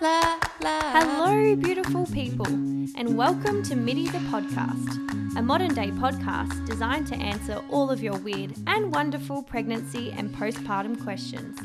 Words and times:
la 0.00 0.38
la 0.62 0.90
Hello, 0.98 1.54
beautiful 1.56 2.06
people, 2.06 2.46
and 2.46 3.18
welcome 3.18 3.62
to 3.64 3.76
MIDI 3.76 4.08
the 4.08 4.18
podcast, 4.30 4.96
a 5.36 5.42
modern 5.42 5.74
day 5.74 5.90
podcast 5.90 6.66
designed 6.66 7.06
to 7.08 7.16
answer 7.16 7.62
all 7.68 7.90
of 7.90 8.02
your 8.02 8.16
weird 8.16 8.54
and 8.66 8.90
wonderful 8.90 9.42
pregnancy 9.42 10.10
and 10.12 10.34
postpartum 10.34 10.98
questions. 11.02 11.58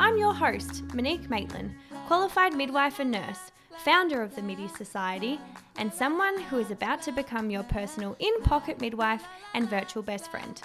I'm 0.00 0.18
your 0.18 0.34
host, 0.34 0.82
Monique 0.94 1.30
Maitland, 1.30 1.76
qualified 2.08 2.54
midwife 2.54 2.98
and 2.98 3.12
nurse, 3.12 3.52
founder 3.84 4.22
of 4.22 4.34
the 4.34 4.42
MIDI 4.42 4.68
Society, 4.68 5.40
and 5.76 5.92
someone 5.92 6.40
who 6.42 6.58
is 6.58 6.70
about 6.70 7.02
to 7.02 7.12
become 7.12 7.50
your 7.50 7.62
personal 7.64 8.16
in 8.18 8.40
pocket 8.42 8.80
midwife 8.80 9.24
and 9.54 9.68
virtual 9.68 10.02
best 10.02 10.30
friend. 10.30 10.60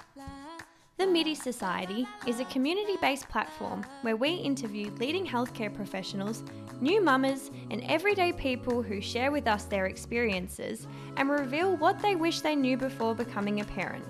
The 0.96 1.06
MIDI 1.06 1.34
Society 1.34 2.06
is 2.26 2.38
a 2.38 2.44
community 2.44 2.96
based 3.00 3.28
platform 3.28 3.84
where 4.02 4.14
we 4.14 4.30
interview 4.34 4.92
leading 4.92 5.26
healthcare 5.26 5.74
professionals, 5.74 6.44
new 6.80 7.00
mamas, 7.00 7.50
and 7.70 7.82
everyday 7.84 8.32
people 8.32 8.80
who 8.82 9.00
share 9.00 9.32
with 9.32 9.48
us 9.48 9.64
their 9.64 9.86
experiences 9.86 10.86
and 11.16 11.28
reveal 11.28 11.76
what 11.76 12.00
they 12.00 12.14
wish 12.14 12.40
they 12.40 12.54
knew 12.54 12.76
before 12.76 13.14
becoming 13.14 13.60
a 13.60 13.64
parent. 13.64 14.04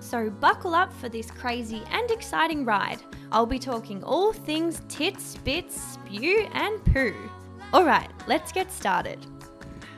So, 0.00 0.28
buckle 0.28 0.74
up 0.74 0.92
for 0.92 1.08
this 1.08 1.30
crazy 1.30 1.82
and 1.90 2.10
exciting 2.10 2.64
ride. 2.64 3.00
I'll 3.32 3.46
be 3.46 3.58
talking 3.58 4.02
all 4.04 4.32
things 4.32 4.82
tits, 4.88 5.36
bits, 5.38 5.80
spew, 5.80 6.48
and 6.52 6.84
poo. 6.86 7.14
Alright, 7.72 8.10
let's 8.26 8.50
get 8.50 8.72
started. 8.72 9.24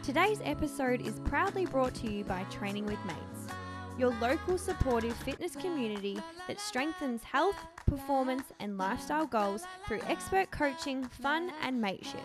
Today's 0.03 0.41
episode 0.45 1.01
is 1.07 1.21
proudly 1.21 1.65
brought 1.65 1.95
to 1.95 2.13
you 2.13 2.23
by 2.23 2.43
Training 2.51 2.85
with 2.85 2.99
Mates, 3.07 3.55
your 3.97 4.15
local 4.21 4.59
supportive 4.59 5.17
fitness 5.17 5.57
community 5.57 6.21
that 6.49 6.61
strengthens 6.61 7.25
health, 7.25 7.57
performance, 7.87 8.53
and 8.61 8.77
lifestyle 8.77 9.27
goals 9.27 9.65
through 9.89 10.03
expert 10.07 10.51
coaching, 10.51 11.03
fun, 11.23 11.51
and 11.63 11.81
mateship. 11.81 12.21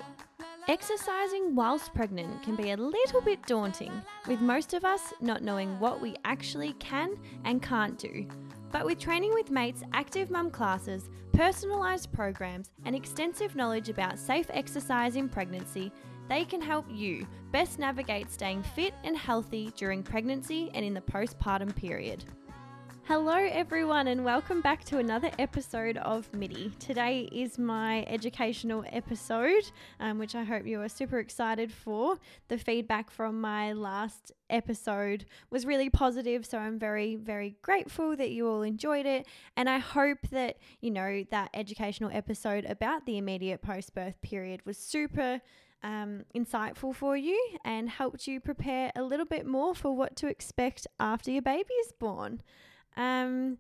Exercising 0.68 1.56
whilst 1.56 1.94
pregnant 1.94 2.44
can 2.44 2.58
be 2.58 2.72
a 2.72 2.78
little 2.78 3.22
bit 3.22 3.42
daunting, 3.46 4.02
with 4.28 4.42
most 4.42 4.74
of 4.74 4.84
us 4.84 5.14
not 5.22 5.44
knowing 5.44 5.80
what 5.80 6.02
we 6.02 6.18
actually 6.26 6.74
can 6.74 7.18
and 7.46 7.62
can't 7.62 7.98
do. 7.98 8.28
But 8.72 8.86
with 8.86 9.00
Training 9.00 9.34
with 9.34 9.50
Mates 9.50 9.84
active 9.94 10.30
mum 10.30 10.52
classes, 10.52 11.10
personalised 11.34 12.12
programs, 12.12 12.72
and 12.86 12.96
extensive 12.96 13.56
knowledge 13.56 13.90
about 13.90 14.20
safe 14.20 14.48
exercise 14.50 15.16
in 15.16 15.30
pregnancy, 15.30 15.92
they 16.28 16.44
can 16.44 16.62
help 16.62 16.86
you 16.92 17.26
best 17.52 17.80
navigate 17.80 18.30
staying 18.30 18.64
fit 18.64 18.94
and 19.04 19.16
healthy 19.16 19.72
during 19.78 20.04
pregnancy 20.04 20.70
and 20.74 20.84
in 20.84 20.94
the 20.94 21.02
postpartum 21.02 21.74
period. 21.76 22.26
Hello, 23.08 23.38
everyone, 23.38 24.08
and 24.08 24.26
welcome 24.26 24.60
back 24.60 24.84
to 24.84 24.98
another 24.98 25.32
episode 25.40 25.96
of 25.96 26.28
MIDI. 26.34 26.74
Today 26.78 27.30
is 27.32 27.58
my 27.58 28.04
educational 28.04 28.84
episode, 28.92 29.72
um, 30.02 30.20
which 30.20 30.36
I 30.36 30.44
hope 30.44 30.66
you 30.66 30.82
are 30.82 30.90
super 30.90 31.18
excited 31.20 31.72
for. 31.72 32.18
The 32.50 32.58
feedback 32.58 33.10
from 33.10 33.40
my 33.40 33.72
last 33.72 34.34
episode 34.50 35.24
was 35.50 35.66
really 35.66 35.90
positive, 35.90 36.46
so 36.46 36.58
I'm 36.58 36.78
very, 36.78 37.16
very 37.16 37.56
grateful 37.62 38.18
that 38.18 38.32
you 38.32 38.46
all 38.50 38.62
enjoyed 38.62 39.06
it. 39.06 39.26
And 39.56 39.70
I 39.70 39.78
hope 39.78 40.28
that, 40.32 40.58
you 40.82 40.92
know, 40.92 41.24
that 41.32 41.52
educational 41.54 42.12
episode 42.12 42.66
about 42.66 43.06
the 43.06 43.18
immediate 43.18 43.62
post 43.62 43.96
birth 43.96 44.22
period 44.22 44.66
was 44.66 44.78
super 44.78 45.40
um, 45.82 46.26
insightful 46.36 46.94
for 46.94 47.16
you 47.16 47.40
and 47.64 47.90
helped 47.90 48.28
you 48.28 48.42
prepare 48.42 48.92
a 48.98 49.02
little 49.04 49.26
bit 49.26 49.46
more 49.46 49.74
for 49.74 49.96
what 49.96 50.18
to 50.18 50.28
expect 50.28 50.88
after 51.00 51.32
your 51.32 51.42
baby 51.42 51.74
is 51.86 51.94
born. 51.94 52.42
Um, 52.98 53.60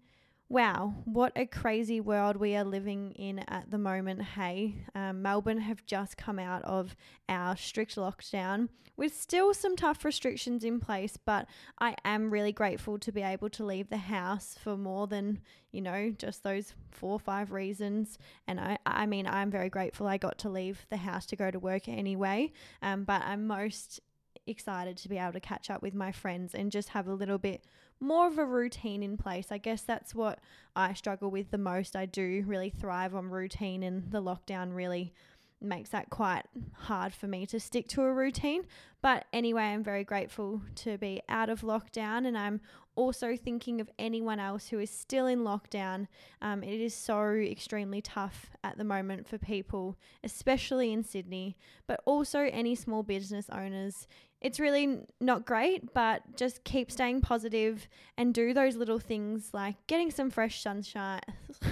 wow, 0.50 0.96
what 1.06 1.32
a 1.36 1.46
crazy 1.46 2.02
world 2.02 2.38
we 2.38 2.56
are 2.56 2.64
living 2.64 3.12
in 3.12 3.40
at 3.48 3.70
the 3.70 3.78
moment. 3.78 4.24
Hey, 4.24 4.76
um, 4.96 5.22
Melbourne 5.22 5.60
have 5.60 5.86
just 5.86 6.18
come 6.18 6.40
out 6.40 6.64
of 6.64 6.96
our 7.30 7.56
strict 7.56 7.96
lockdown 7.96 8.70
with 8.98 9.16
still 9.16 9.54
some 9.54 9.76
tough 9.76 10.04
restrictions 10.04 10.64
in 10.64 10.80
place, 10.80 11.18
but 11.24 11.46
I 11.78 11.96
am 12.04 12.32
really 12.32 12.52
grateful 12.52 12.98
to 12.98 13.12
be 13.12 13.22
able 13.22 13.50
to 13.52 13.64
leave 13.64 13.90
the 13.90 13.98
house 13.98 14.58
for 14.60 14.76
more 14.76 15.06
than, 15.06 15.40
you 15.72 15.82
know, 15.82 16.12
just 16.18 16.42
those 16.42 16.74
four 16.90 17.12
or 17.12 17.20
five 17.20 17.52
reasons. 17.52 18.18
And 18.48 18.60
I, 18.60 18.80
I 18.88 19.06
mean, 19.06 19.28
I'm 19.28 19.52
very 19.52 19.70
grateful 19.70 20.08
I 20.08 20.18
got 20.18 20.40
to 20.40 20.50
leave 20.50 20.88
the 20.90 20.98
house 20.98 21.28
to 21.28 21.36
go 21.36 21.52
to 21.52 21.60
work 21.60 21.88
anyway, 21.88 22.52
um, 22.82 23.04
but 23.04 23.22
I'm 23.22 23.46
most 23.46 24.00
excited 24.48 24.98
to 24.98 25.10
be 25.10 25.18
able 25.18 25.34
to 25.34 25.40
catch 25.40 25.70
up 25.70 25.84
with 25.84 25.94
my 25.94 26.12
friends 26.12 26.56
and 26.56 26.72
just 26.72 26.90
have 26.90 27.08
a 27.08 27.14
little 27.14 27.38
bit 27.38 27.66
more 28.00 28.28
of 28.28 28.38
a 28.38 28.46
routine 28.46 29.04
in 29.04 29.18
place. 29.18 29.48
I 29.52 29.58
guess 29.58 29.82
that's 29.82 30.14
what 30.14 30.40
I 30.76 30.94
struggle 30.94 31.32
with 31.32 31.52
the 31.52 31.58
most. 31.58 31.96
I 31.96 32.06
do 32.06 32.44
really 32.46 32.70
thrive 32.70 33.16
on 33.16 33.30
routine, 33.30 33.84
and 33.84 34.12
the 34.12 34.22
lockdown 34.22 34.76
really 34.76 35.14
makes 35.60 35.90
that 35.90 36.10
quite 36.10 36.44
hard 36.74 37.14
for 37.14 37.28
me 37.28 37.46
to 37.48 37.60
stick 37.60 37.88
to 37.88 38.04
a 38.04 38.14
routine. 38.14 38.64
But 39.02 39.26
anyway, 39.34 39.64
I'm 39.64 39.84
very 39.84 40.04
grateful 40.04 40.62
to 40.76 40.98
be 40.98 41.22
out 41.30 41.50
of 41.50 41.62
lockdown, 41.62 42.28
and 42.28 42.38
I'm 42.38 42.62
also 42.96 43.36
thinking 43.36 43.80
of 43.80 43.90
anyone 43.98 44.40
else 44.40 44.68
who 44.68 44.80
is 44.80 44.90
still 44.90 45.28
in 45.28 45.40
lockdown. 45.40 46.08
Um, 46.42 46.64
it 46.64 46.82
is 46.82 46.94
so 46.94 47.30
extremely 47.30 48.02
tough 48.02 48.50
at 48.64 48.78
the 48.78 48.84
moment 48.84 49.28
for 49.28 49.38
people, 49.38 49.98
especially 50.24 50.92
in 50.92 51.04
Sydney, 51.04 51.58
but 51.88 52.02
also 52.06 52.50
any 52.52 52.76
small 52.76 53.04
business 53.04 53.48
owners. 53.52 54.08
It's 54.40 54.60
really 54.60 55.00
not 55.20 55.46
great, 55.46 55.94
but 55.94 56.22
just 56.36 56.64
keep 56.64 56.92
staying 56.92 57.22
positive 57.22 57.88
and 58.18 58.34
do 58.34 58.54
those 58.54 58.76
little 58.76 59.00
things 59.00 59.50
like 59.52 59.76
getting 59.88 60.12
some 60.12 60.30
fresh 60.30 60.62
sunshine, 60.62 61.22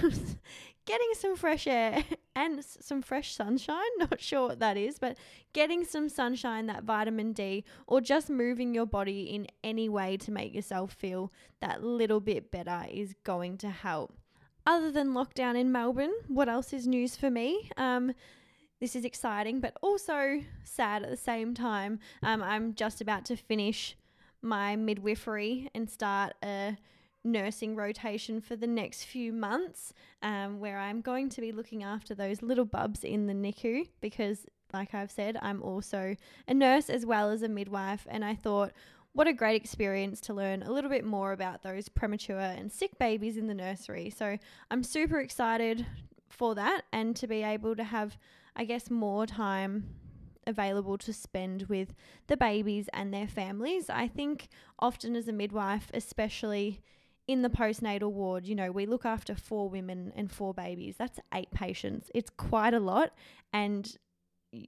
getting 0.84 1.08
some 1.14 1.36
fresh 1.36 1.68
air 1.68 2.02
and 2.36 2.64
some 2.64 3.02
fresh 3.02 3.34
sunshine. 3.34 3.76
Not 3.98 4.20
sure 4.20 4.48
what 4.48 4.58
that 4.58 4.76
is, 4.76 4.98
but 4.98 5.16
getting 5.52 5.84
some 5.84 6.08
sunshine, 6.08 6.66
that 6.66 6.82
vitamin 6.82 7.32
D, 7.32 7.64
or 7.86 8.00
just 8.00 8.28
moving 8.28 8.74
your 8.74 8.86
body 8.86 9.22
in 9.22 9.46
any 9.62 9.88
way 9.88 10.16
to 10.16 10.32
make 10.32 10.52
yourself 10.52 10.92
feel 10.92 11.32
that 11.60 11.84
little 11.84 12.20
bit 12.20 12.50
better 12.50 12.84
is 12.90 13.14
going 13.22 13.58
to 13.58 13.70
help. 13.70 14.12
Other 14.66 14.90
than 14.90 15.14
lockdown 15.14 15.56
in 15.56 15.70
Melbourne, 15.70 16.12
what 16.26 16.48
else 16.48 16.72
is 16.72 16.88
news 16.88 17.14
for 17.14 17.30
me? 17.30 17.70
Um, 17.76 18.12
this 18.80 18.94
is 18.94 19.04
exciting, 19.04 19.60
but 19.60 19.76
also 19.82 20.40
sad 20.64 21.02
at 21.02 21.10
the 21.10 21.16
same 21.16 21.54
time. 21.54 21.98
Um, 22.22 22.42
I'm 22.42 22.74
just 22.74 23.00
about 23.00 23.24
to 23.26 23.36
finish 23.36 23.96
my 24.42 24.76
midwifery 24.76 25.70
and 25.74 25.88
start 25.88 26.34
a 26.42 26.76
nursing 27.24 27.74
rotation 27.74 28.40
for 28.40 28.54
the 28.54 28.66
next 28.66 29.04
few 29.04 29.32
months, 29.32 29.92
um, 30.22 30.60
where 30.60 30.78
I'm 30.78 31.00
going 31.00 31.28
to 31.30 31.40
be 31.40 31.52
looking 31.52 31.82
after 31.82 32.14
those 32.14 32.42
little 32.42 32.64
bubs 32.64 33.02
in 33.02 33.26
the 33.26 33.32
NICU 33.32 33.88
because, 34.00 34.46
like 34.72 34.94
I've 34.94 35.10
said, 35.10 35.38
I'm 35.40 35.62
also 35.62 36.14
a 36.46 36.54
nurse 36.54 36.90
as 36.90 37.04
well 37.06 37.30
as 37.30 37.42
a 37.42 37.48
midwife, 37.48 38.06
and 38.08 38.24
I 38.24 38.34
thought. 38.34 38.72
What 39.12 39.26
a 39.26 39.32
great 39.32 39.56
experience 39.56 40.20
to 40.20 40.34
learn 40.34 40.62
a 40.62 40.70
little 40.70 40.90
bit 40.90 41.02
more 41.02 41.32
about 41.32 41.62
those 41.62 41.88
premature 41.88 42.38
and 42.38 42.70
sick 42.70 42.98
babies 42.98 43.38
in 43.38 43.46
the 43.46 43.54
nursery. 43.54 44.10
So, 44.10 44.36
I'm 44.70 44.82
super 44.82 45.20
excited 45.20 45.86
for 46.28 46.54
that 46.54 46.82
and 46.92 47.14
to 47.16 47.26
be 47.26 47.42
able 47.42 47.76
to 47.76 47.84
have, 47.84 48.16
I 48.54 48.64
guess, 48.64 48.90
more 48.90 49.26
time 49.26 49.94
available 50.46 50.96
to 50.98 51.12
spend 51.12 51.64
with 51.64 51.94
the 52.28 52.36
babies 52.36 52.88
and 52.92 53.12
their 53.12 53.26
families. 53.26 53.90
I 53.90 54.08
think 54.08 54.48
often 54.78 55.16
as 55.16 55.28
a 55.28 55.32
midwife, 55.32 55.90
especially 55.92 56.80
in 57.26 57.42
the 57.42 57.50
postnatal 57.50 58.12
ward, 58.12 58.46
you 58.46 58.54
know, 58.54 58.70
we 58.70 58.86
look 58.86 59.04
after 59.04 59.34
four 59.34 59.68
women 59.68 60.12
and 60.14 60.30
four 60.30 60.54
babies. 60.54 60.94
That's 60.96 61.18
eight 61.34 61.50
patients. 61.50 62.10
It's 62.14 62.30
quite 62.30 62.74
a 62.74 62.80
lot. 62.80 63.12
And 63.52 63.96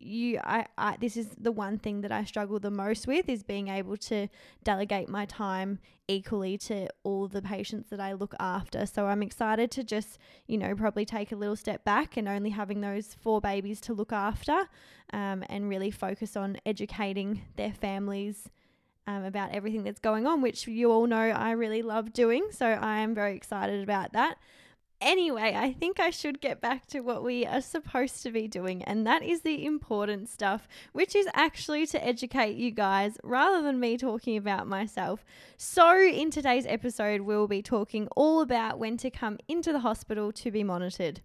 you 0.00 0.38
I, 0.44 0.66
I 0.76 0.96
this 0.98 1.16
is 1.16 1.28
the 1.38 1.52
one 1.52 1.78
thing 1.78 2.02
that 2.02 2.12
I 2.12 2.24
struggle 2.24 2.58
the 2.58 2.70
most 2.70 3.06
with 3.06 3.28
is 3.28 3.42
being 3.42 3.68
able 3.68 3.96
to 3.96 4.28
delegate 4.64 5.08
my 5.08 5.24
time 5.24 5.78
equally 6.08 6.56
to 6.56 6.88
all 7.04 7.28
the 7.28 7.42
patients 7.42 7.90
that 7.90 8.00
I 8.00 8.14
look 8.14 8.34
after. 8.40 8.86
So 8.86 9.06
I'm 9.06 9.22
excited 9.22 9.70
to 9.72 9.84
just, 9.84 10.18
you 10.46 10.56
know, 10.56 10.74
probably 10.74 11.04
take 11.04 11.32
a 11.32 11.36
little 11.36 11.56
step 11.56 11.84
back 11.84 12.16
and 12.16 12.28
only 12.28 12.50
having 12.50 12.80
those 12.80 13.14
four 13.20 13.40
babies 13.40 13.80
to 13.82 13.92
look 13.92 14.12
after 14.12 14.68
um, 15.12 15.44
and 15.48 15.68
really 15.68 15.90
focus 15.90 16.36
on 16.36 16.56
educating 16.64 17.42
their 17.56 17.72
families 17.72 18.48
um, 19.06 19.24
about 19.24 19.52
everything 19.52 19.84
that's 19.84 20.00
going 20.00 20.26
on, 20.26 20.40
which 20.40 20.66
you 20.66 20.90
all 20.90 21.06
know 21.06 21.16
I 21.16 21.52
really 21.52 21.82
love 21.82 22.12
doing. 22.12 22.48
So 22.50 22.66
I 22.66 23.00
am 23.00 23.14
very 23.14 23.36
excited 23.36 23.82
about 23.82 24.12
that. 24.12 24.38
Anyway, 25.00 25.54
I 25.56 25.72
think 25.72 26.00
I 26.00 26.10
should 26.10 26.40
get 26.40 26.60
back 26.60 26.86
to 26.86 27.00
what 27.00 27.22
we 27.22 27.46
are 27.46 27.60
supposed 27.60 28.20
to 28.24 28.32
be 28.32 28.48
doing, 28.48 28.82
and 28.82 29.06
that 29.06 29.22
is 29.22 29.42
the 29.42 29.64
important 29.64 30.28
stuff, 30.28 30.66
which 30.92 31.14
is 31.14 31.28
actually 31.34 31.86
to 31.86 32.04
educate 32.04 32.56
you 32.56 32.72
guys 32.72 33.16
rather 33.22 33.62
than 33.62 33.78
me 33.78 33.96
talking 33.96 34.36
about 34.36 34.66
myself. 34.66 35.24
So, 35.56 35.96
in 35.96 36.32
today's 36.32 36.66
episode, 36.66 37.20
we'll 37.20 37.46
be 37.46 37.62
talking 37.62 38.08
all 38.16 38.40
about 38.40 38.80
when 38.80 38.96
to 38.96 39.08
come 39.08 39.38
into 39.46 39.72
the 39.72 39.80
hospital 39.80 40.32
to 40.32 40.50
be 40.50 40.64
monitored. 40.64 41.20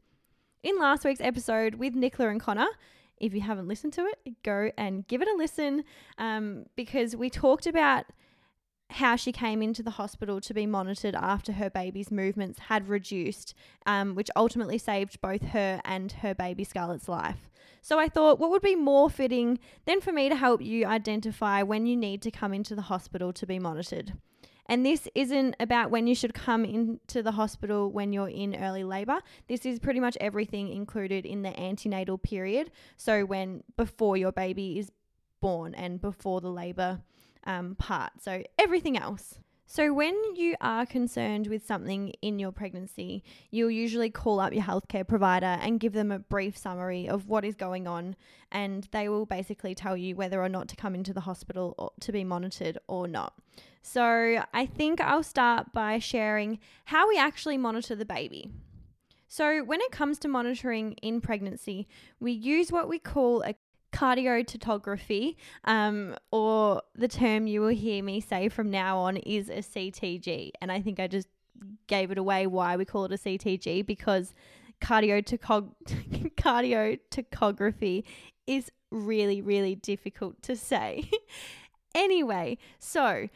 In 0.61 0.77
last 0.77 1.03
week's 1.03 1.19
episode 1.19 1.75
with 1.75 1.95
Nicola 1.95 2.29
and 2.29 2.39
Connor, 2.39 2.69
if 3.17 3.33
you 3.33 3.41
haven't 3.41 3.67
listened 3.67 3.93
to 3.93 4.05
it, 4.05 4.43
go 4.43 4.69
and 4.77 5.07
give 5.07 5.23
it 5.23 5.27
a 5.27 5.35
listen 5.35 5.83
um, 6.19 6.65
because 6.75 7.15
we 7.15 7.31
talked 7.31 7.65
about 7.65 8.05
how 8.95 9.15
she 9.15 9.31
came 9.31 9.61
into 9.61 9.83
the 9.83 9.91
hospital 9.91 10.39
to 10.41 10.53
be 10.53 10.65
monitored 10.65 11.15
after 11.15 11.53
her 11.53 11.69
baby's 11.69 12.11
movements 12.11 12.59
had 12.59 12.87
reduced, 12.87 13.53
um, 13.85 14.15
which 14.15 14.29
ultimately 14.35 14.77
saved 14.77 15.19
both 15.21 15.41
her 15.41 15.81
and 15.83 16.11
her 16.13 16.33
baby 16.33 16.63
Scarlett's 16.63 17.09
life. 17.09 17.49
So 17.81 17.99
I 17.99 18.07
thought, 18.07 18.39
what 18.39 18.49
would 18.51 18.61
be 18.61 18.75
more 18.75 19.09
fitting 19.09 19.59
than 19.85 19.99
for 19.99 20.11
me 20.11 20.29
to 20.29 20.35
help 20.35 20.61
you 20.61 20.85
identify 20.85 21.63
when 21.63 21.85
you 21.85 21.97
need 21.97 22.21
to 22.21 22.31
come 22.31 22.53
into 22.53 22.75
the 22.75 22.83
hospital 22.83 23.33
to 23.33 23.45
be 23.45 23.59
monitored? 23.59 24.13
And 24.67 24.85
this 24.85 25.09
isn't 25.13 25.55
about 25.59 25.91
when 25.91 26.07
you 26.07 26.15
should 26.15 26.33
come 26.33 26.63
into 26.63 27.21
the 27.21 27.33
hospital 27.33 27.91
when 27.91 28.13
you're 28.13 28.29
in 28.29 28.55
early 28.55 28.83
labor. 28.83 29.19
This 29.49 29.65
is 29.65 29.79
pretty 29.79 29.99
much 29.99 30.17
everything 30.21 30.69
included 30.69 31.25
in 31.25 31.41
the 31.41 31.59
antenatal 31.59 32.17
period. 32.17 32.71
So, 32.95 33.25
when 33.25 33.63
before 33.75 34.15
your 34.15 34.31
baby 34.31 34.79
is 34.79 34.89
born 35.41 35.75
and 35.75 35.99
before 35.99 36.39
the 36.39 36.49
labor 36.49 37.01
um, 37.45 37.75
part. 37.75 38.11
So, 38.21 38.43
everything 38.57 38.97
else. 38.97 39.39
So, 39.65 39.91
when 39.91 40.13
you 40.35 40.55
are 40.61 40.85
concerned 40.85 41.47
with 41.47 41.65
something 41.65 42.09
in 42.21 42.37
your 42.37 42.51
pregnancy, 42.51 43.23
you'll 43.49 43.71
usually 43.71 44.11
call 44.11 44.39
up 44.39 44.53
your 44.53 44.63
healthcare 44.63 45.07
provider 45.07 45.57
and 45.61 45.79
give 45.79 45.93
them 45.93 46.11
a 46.11 46.19
brief 46.19 46.55
summary 46.55 47.09
of 47.09 47.27
what 47.27 47.43
is 47.43 47.55
going 47.55 47.87
on, 47.87 48.15
and 48.51 48.87
they 48.91 49.09
will 49.09 49.25
basically 49.25 49.73
tell 49.73 49.97
you 49.97 50.15
whether 50.15 50.43
or 50.43 50.49
not 50.49 50.67
to 50.67 50.75
come 50.75 50.93
into 50.93 51.11
the 51.11 51.21
hospital 51.21 51.73
or 51.79 51.91
to 52.01 52.11
be 52.11 52.23
monitored 52.23 52.77
or 52.87 53.07
not. 53.07 53.33
So, 53.81 54.43
I 54.53 54.65
think 54.65 55.01
I'll 55.01 55.23
start 55.23 55.73
by 55.73 55.97
sharing 55.97 56.59
how 56.85 57.09
we 57.09 57.17
actually 57.17 57.57
monitor 57.57 57.95
the 57.95 58.05
baby. 58.05 58.51
So, 59.27 59.63
when 59.63 59.81
it 59.81 59.91
comes 59.91 60.19
to 60.19 60.27
monitoring 60.27 60.91
in 61.01 61.19
pregnancy, 61.19 61.87
we 62.19 62.31
use 62.31 62.71
what 62.71 62.87
we 62.87 62.99
call 62.99 63.41
a 63.41 63.55
cardiotogography, 63.93 65.35
um, 65.63 66.15
or 66.31 66.81
the 66.95 67.07
term 67.07 67.47
you 67.47 67.61
will 67.61 67.67
hear 67.67 68.03
me 68.03 68.19
say 68.19 68.49
from 68.49 68.69
now 68.69 68.97
on 68.97 69.17
is 69.17 69.49
a 69.49 69.59
CTG. 69.59 70.51
And 70.61 70.71
I 70.71 70.81
think 70.81 70.99
I 70.99 71.07
just 71.07 71.27
gave 71.87 72.11
it 72.11 72.17
away 72.17 72.47
why 72.47 72.75
we 72.75 72.85
call 72.85 73.05
it 73.05 73.11
a 73.13 73.17
CTG 73.17 73.85
because 73.85 74.33
cardiotog- 74.81 75.71
cardiotogography 76.35 78.03
is 78.47 78.71
really, 78.91 79.41
really 79.41 79.75
difficult 79.75 80.41
to 80.43 80.55
say. 80.55 81.09
anyway, 81.95 82.57
so 82.79 83.29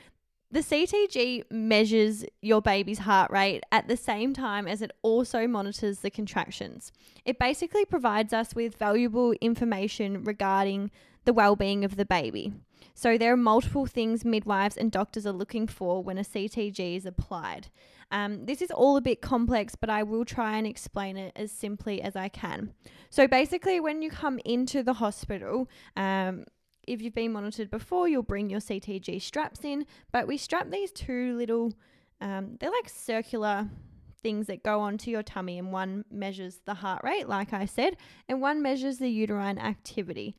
the 0.49 0.59
CTG 0.59 1.43
measures 1.51 2.23
your 2.41 2.61
baby's 2.61 2.99
heart 2.99 3.31
rate 3.31 3.63
at 3.71 3.87
the 3.87 3.97
same 3.97 4.33
time 4.33 4.67
as 4.67 4.81
it 4.81 4.91
also 5.01 5.45
monitors 5.45 5.99
the 5.99 6.09
contractions. 6.09 6.91
It 7.25 7.37
basically 7.37 7.83
provides 7.83 8.31
us 8.31 8.55
with 8.55 8.75
valuable 8.75 9.33
information 9.41 10.23
regarding 10.23 10.91
the 11.25 11.33
well-being 11.33 11.83
of 11.83 11.97
the 11.97 12.05
baby. 12.05 12.53
So 12.93 13.17
there 13.17 13.33
are 13.33 13.37
multiple 13.37 13.85
things 13.85 14.23
midwives 14.23 14.77
and 14.77 14.91
doctors 14.91 15.27
are 15.27 15.33
looking 15.33 15.67
for 15.67 16.01
when 16.01 16.17
a 16.17 16.23
CTG 16.23 16.95
is 16.95 17.05
applied. 17.05 17.67
Um, 18.09 18.45
this 18.45 18.61
is 18.61 18.71
all 18.71 18.95
a 18.95 19.01
bit 19.01 19.21
complex, 19.21 19.75
but 19.75 19.89
I 19.89 20.03
will 20.03 20.23
try 20.23 20.57
and 20.57 20.65
explain 20.65 21.17
it 21.17 21.33
as 21.35 21.51
simply 21.51 22.01
as 22.01 22.15
I 22.15 22.29
can. 22.29 22.73
So 23.09 23.27
basically, 23.27 23.81
when 23.81 24.01
you 24.01 24.09
come 24.09 24.39
into 24.45 24.81
the 24.81 24.93
hospital, 24.93 25.69
um, 25.97 26.45
if 26.87 27.01
you've 27.01 27.13
been 27.13 27.33
monitored 27.33 27.69
before, 27.69 28.07
you'll 28.07 28.23
bring 28.23 28.49
your 28.49 28.61
CTG 28.61 29.21
straps 29.21 29.63
in, 29.63 29.85
but 30.11 30.25
we 30.25 30.37
strap 30.37 30.71
these 30.71 30.91
two 30.91 31.35
little, 31.35 31.73
um, 32.21 32.57
they're 32.59 32.71
like 32.71 32.89
circular 32.89 33.69
things 34.23 34.47
that 34.47 34.63
go 34.63 34.79
onto 34.79 35.11
your 35.11 35.23
tummy, 35.23 35.59
and 35.59 35.71
one 35.71 36.05
measures 36.09 36.61
the 36.65 36.73
heart 36.73 37.03
rate, 37.03 37.27
like 37.27 37.53
I 37.53 37.65
said, 37.65 37.97
and 38.27 38.41
one 38.41 38.61
measures 38.61 38.97
the 38.97 39.09
uterine 39.09 39.59
activity. 39.59 40.35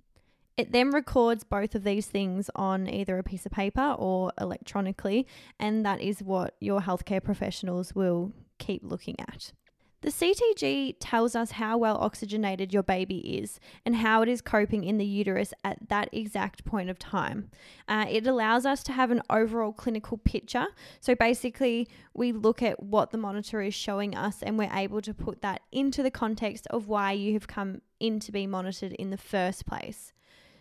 It 0.56 0.72
then 0.72 0.90
records 0.90 1.44
both 1.44 1.76
of 1.76 1.84
these 1.84 2.06
things 2.06 2.50
on 2.56 2.88
either 2.88 3.16
a 3.16 3.22
piece 3.22 3.46
of 3.46 3.52
paper 3.52 3.94
or 3.96 4.32
electronically, 4.40 5.26
and 5.60 5.86
that 5.86 6.00
is 6.00 6.20
what 6.20 6.56
your 6.58 6.80
healthcare 6.80 7.22
professionals 7.22 7.94
will 7.94 8.32
keep 8.58 8.82
looking 8.82 9.14
at. 9.20 9.52
The 10.00 10.10
CTG 10.10 10.94
tells 11.00 11.34
us 11.34 11.52
how 11.52 11.76
well 11.76 11.98
oxygenated 11.98 12.72
your 12.72 12.84
baby 12.84 13.18
is 13.18 13.58
and 13.84 13.96
how 13.96 14.22
it 14.22 14.28
is 14.28 14.40
coping 14.40 14.84
in 14.84 14.96
the 14.96 15.04
uterus 15.04 15.52
at 15.64 15.88
that 15.88 16.08
exact 16.12 16.64
point 16.64 16.88
of 16.88 17.00
time. 17.00 17.50
Uh, 17.88 18.06
it 18.08 18.24
allows 18.24 18.64
us 18.64 18.84
to 18.84 18.92
have 18.92 19.10
an 19.10 19.22
overall 19.28 19.72
clinical 19.72 20.16
picture. 20.16 20.68
So 21.00 21.16
basically, 21.16 21.88
we 22.14 22.30
look 22.30 22.62
at 22.62 22.80
what 22.80 23.10
the 23.10 23.18
monitor 23.18 23.60
is 23.60 23.74
showing 23.74 24.14
us 24.14 24.40
and 24.40 24.56
we're 24.56 24.72
able 24.72 25.02
to 25.02 25.12
put 25.12 25.42
that 25.42 25.62
into 25.72 26.04
the 26.04 26.12
context 26.12 26.68
of 26.68 26.86
why 26.86 27.10
you 27.10 27.32
have 27.32 27.48
come 27.48 27.82
in 27.98 28.20
to 28.20 28.30
be 28.30 28.46
monitored 28.46 28.92
in 28.92 29.10
the 29.10 29.18
first 29.18 29.66
place. 29.66 30.12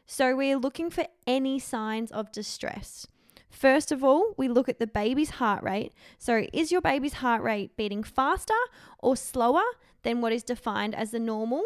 So 0.07 0.35
we're 0.35 0.57
looking 0.57 0.89
for 0.89 1.05
any 1.27 1.59
signs 1.59 2.11
of 2.11 2.31
distress. 2.31 3.05
First 3.49 3.91
of 3.91 4.03
all, 4.03 4.33
we 4.37 4.47
look 4.47 4.69
at 4.69 4.79
the 4.79 4.87
baby's 4.87 5.31
heart 5.31 5.63
rate. 5.63 5.93
So, 6.17 6.45
is 6.53 6.71
your 6.71 6.81
baby's 6.81 7.13
heart 7.13 7.41
rate 7.41 7.75
beating 7.77 8.03
faster 8.03 8.53
or 8.99 9.15
slower 9.15 9.63
than 10.03 10.21
what 10.21 10.33
is 10.33 10.43
defined 10.43 10.95
as 10.95 11.11
the 11.11 11.19
normal, 11.19 11.63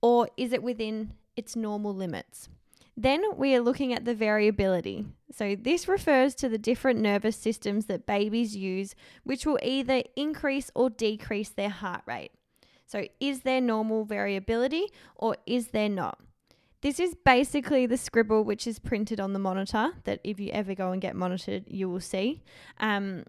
or 0.00 0.28
is 0.36 0.52
it 0.52 0.62
within 0.62 1.12
its 1.36 1.54
normal 1.54 1.94
limits? 1.94 2.48
Then 2.96 3.22
we 3.36 3.54
are 3.54 3.60
looking 3.60 3.92
at 3.92 4.04
the 4.04 4.14
variability. 4.14 5.06
So, 5.30 5.54
this 5.54 5.86
refers 5.86 6.34
to 6.36 6.48
the 6.48 6.58
different 6.58 7.00
nervous 7.00 7.36
systems 7.36 7.86
that 7.86 8.06
babies 8.06 8.56
use, 8.56 8.94
which 9.22 9.46
will 9.46 9.58
either 9.62 10.02
increase 10.16 10.70
or 10.74 10.90
decrease 10.90 11.50
their 11.50 11.68
heart 11.68 12.02
rate. 12.06 12.32
So, 12.86 13.06
is 13.20 13.42
there 13.42 13.60
normal 13.60 14.04
variability 14.04 14.86
or 15.14 15.36
is 15.46 15.68
there 15.68 15.90
not? 15.90 16.18
This 16.80 17.00
is 17.00 17.16
basically 17.24 17.86
the 17.86 17.96
scribble 17.96 18.44
which 18.44 18.66
is 18.66 18.78
printed 18.78 19.18
on 19.18 19.32
the 19.32 19.38
monitor 19.40 19.90
that 20.04 20.20
if 20.22 20.38
you 20.38 20.50
ever 20.52 20.74
go 20.74 20.92
and 20.92 21.02
get 21.02 21.16
monitored, 21.16 21.64
you 21.66 21.88
will 21.88 22.00
see. 22.00 22.42
Um, 22.78 23.24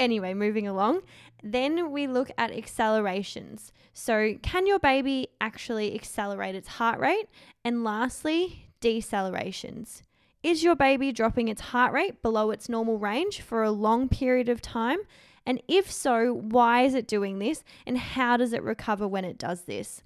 anyway, 0.00 0.34
moving 0.34 0.66
along. 0.66 1.02
Then 1.42 1.92
we 1.92 2.08
look 2.08 2.32
at 2.36 2.50
accelerations. 2.50 3.70
So, 3.92 4.34
can 4.42 4.66
your 4.66 4.80
baby 4.80 5.28
actually 5.40 5.94
accelerate 5.94 6.56
its 6.56 6.66
heart 6.66 6.98
rate? 6.98 7.28
And 7.64 7.84
lastly, 7.84 8.70
decelerations. 8.80 10.02
Is 10.42 10.64
your 10.64 10.74
baby 10.74 11.12
dropping 11.12 11.48
its 11.48 11.60
heart 11.60 11.92
rate 11.92 12.22
below 12.22 12.50
its 12.50 12.68
normal 12.68 12.98
range 12.98 13.40
for 13.40 13.62
a 13.62 13.70
long 13.70 14.08
period 14.08 14.48
of 14.48 14.60
time? 14.60 14.98
And 15.46 15.62
if 15.68 15.92
so, 15.92 16.32
why 16.32 16.82
is 16.82 16.94
it 16.94 17.06
doing 17.06 17.38
this? 17.38 17.62
And 17.86 17.98
how 17.98 18.36
does 18.36 18.52
it 18.52 18.62
recover 18.62 19.06
when 19.06 19.24
it 19.24 19.38
does 19.38 19.62
this? 19.62 20.02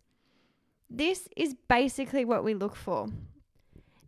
This 0.91 1.29
is 1.37 1.55
basically 1.69 2.25
what 2.25 2.45
we 2.45 2.55
look 2.55 2.77
for. 2.77 3.09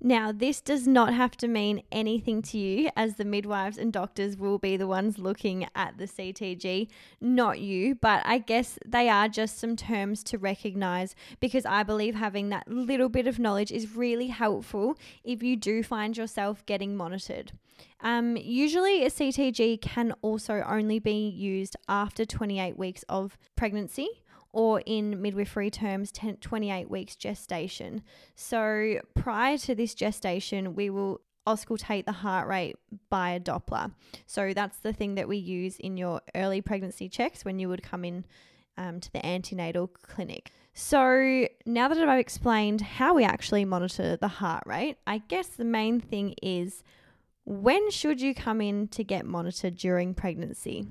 Now, 0.00 0.31
this 0.31 0.61
does 0.61 0.87
not 0.87 1.14
have 1.14 1.37
to 1.38 1.49
mean 1.49 1.82
anything 1.90 2.43
to 2.43 2.58
you, 2.58 2.90
as 2.96 3.17
the 3.17 3.25
midwives 3.25 3.78
and 3.78 3.93
doctors 3.93 4.37
will 4.37 4.58
be 4.58 4.76
the 4.76 4.87
ones 4.87 5.19
looking 5.19 5.67
at 5.75 5.96
the 5.96 6.05
CTG, 6.05 6.88
not 7.20 7.61
you, 7.61 7.94
but 7.94 8.22
I 8.27 8.39
guess 8.39 8.79
they 8.84 9.08
are 9.08 9.27
just 9.27 9.58
some 9.58 9.74
terms 9.74 10.22
to 10.24 10.39
recognize 10.39 11.17
because 11.41 11.65
I 11.65 11.82
believe 11.82 12.15
having 12.15 12.50
that 12.50 12.69
little 12.69 13.08
bit 13.08 13.27
of 13.27 13.39
knowledge 13.39 13.72
is 13.72 13.96
really 13.96 14.29
helpful 14.29 14.98
if 15.24 15.43
you 15.43 15.56
do 15.56 15.82
find 15.82 16.17
yourself 16.17 16.65
getting 16.67 16.94
monitored. 16.94 17.53
Um, 18.00 18.36
usually, 18.36 19.03
a 19.05 19.10
CTG 19.10 19.81
can 19.81 20.12
also 20.20 20.62
only 20.69 20.98
be 20.98 21.27
used 21.27 21.74
after 21.89 22.27
28 22.27 22.77
weeks 22.77 23.03
of 23.08 23.39
pregnancy 23.56 24.08
or 24.56 24.82
in 24.86 25.20
midwifery 25.20 25.69
terms, 25.70 26.10
10, 26.13 26.39
28 26.39 26.89
weeks 26.91 27.15
gestation. 27.15 28.03
So 28.36 29.01
prior 29.15 29.58
to 29.58 29.75
this 29.75 29.94
gestation, 29.94 30.75
we 30.75 30.89
will 30.89 31.20
auscultate 31.46 32.06
the 32.06 32.13
heart 32.13 32.48
rate 32.48 32.77
by 33.10 33.32
a 33.32 33.39
Doppler. 33.39 33.93
So 34.25 34.55
that's 34.55 34.79
the 34.79 34.94
thing 34.94 35.15
that 35.17 35.29
we 35.29 35.36
use 35.36 35.77
in 35.77 35.98
your 35.98 36.22
early 36.34 36.63
pregnancy 36.63 37.06
checks 37.06 37.44
when 37.44 37.58
you 37.58 37.69
would 37.69 37.82
come 37.82 38.03
in 38.03 38.25
um, 38.79 38.98
to 38.98 39.13
the 39.13 39.25
antenatal 39.27 39.89
clinic. 39.89 40.51
So 40.72 41.46
now 41.67 41.89
that 41.89 42.08
I've 42.08 42.19
explained 42.19 42.81
how 42.81 43.13
we 43.13 43.25
actually 43.25 43.67
monitor 43.67 44.17
the 44.17 44.27
heart 44.27 44.63
rate, 44.65 44.96
I 45.06 45.19
guess 45.19 45.48
the 45.48 45.67
main 45.67 46.01
thing 46.01 46.34
is 46.43 46.82
when 47.44 47.91
should 47.91 48.22
you 48.22 48.34
come 48.34 48.63
in 48.63 48.89
to 48.89 49.05
get 49.05 49.27
monitored 49.27 49.77
during 49.77 50.15
pregnancy? 50.15 50.86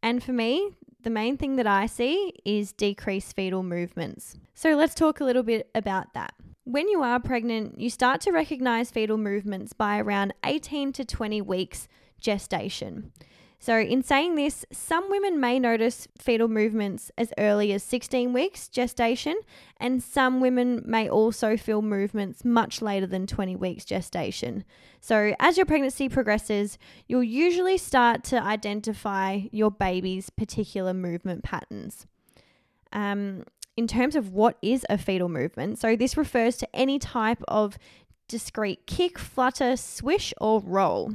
And 0.00 0.22
for 0.22 0.32
me, 0.32 0.70
the 1.02 1.10
main 1.10 1.36
thing 1.36 1.56
that 1.56 1.66
I 1.66 1.86
see 1.86 2.34
is 2.44 2.72
decreased 2.72 3.34
fetal 3.34 3.62
movements. 3.62 4.36
So 4.54 4.76
let's 4.76 4.94
talk 4.94 5.20
a 5.20 5.24
little 5.24 5.42
bit 5.42 5.70
about 5.74 6.14
that. 6.14 6.34
When 6.64 6.88
you 6.88 7.02
are 7.02 7.18
pregnant, 7.18 7.80
you 7.80 7.90
start 7.90 8.20
to 8.22 8.30
recognize 8.30 8.90
fetal 8.90 9.18
movements 9.18 9.72
by 9.72 9.98
around 9.98 10.32
18 10.44 10.92
to 10.92 11.04
20 11.04 11.40
weeks 11.42 11.88
gestation. 12.20 13.12
So, 13.62 13.78
in 13.78 14.02
saying 14.02 14.34
this, 14.34 14.66
some 14.72 15.08
women 15.08 15.38
may 15.38 15.60
notice 15.60 16.08
fetal 16.18 16.48
movements 16.48 17.12
as 17.16 17.32
early 17.38 17.72
as 17.72 17.84
16 17.84 18.32
weeks 18.32 18.66
gestation, 18.66 19.38
and 19.76 20.02
some 20.02 20.40
women 20.40 20.82
may 20.84 21.08
also 21.08 21.56
feel 21.56 21.80
movements 21.80 22.44
much 22.44 22.82
later 22.82 23.06
than 23.06 23.24
20 23.24 23.54
weeks 23.54 23.84
gestation. 23.84 24.64
So, 25.00 25.36
as 25.38 25.56
your 25.56 25.64
pregnancy 25.64 26.08
progresses, 26.08 26.76
you'll 27.06 27.22
usually 27.22 27.78
start 27.78 28.24
to 28.24 28.42
identify 28.42 29.42
your 29.52 29.70
baby's 29.70 30.28
particular 30.28 30.92
movement 30.92 31.44
patterns. 31.44 32.08
Um, 32.92 33.44
in 33.76 33.86
terms 33.86 34.16
of 34.16 34.30
what 34.30 34.58
is 34.60 34.84
a 34.90 34.98
fetal 34.98 35.28
movement, 35.28 35.78
so 35.78 35.94
this 35.94 36.16
refers 36.16 36.56
to 36.56 36.68
any 36.74 36.98
type 36.98 37.44
of 37.46 37.78
discrete 38.26 38.88
kick, 38.88 39.20
flutter, 39.20 39.76
swish, 39.76 40.34
or 40.40 40.60
roll. 40.60 41.12